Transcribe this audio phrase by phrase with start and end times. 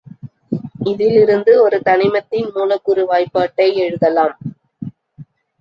[0.83, 4.35] இதிலிருந்து ஒரு தனிமத்தின் மூலக்கூறு வாய்பாட்டை எழுதலாம்.